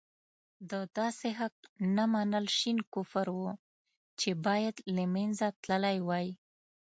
[0.71, 1.55] د داسې حق
[1.95, 3.51] نه منل شين کفر وو
[4.19, 6.27] چې باید له منځه تللی وای.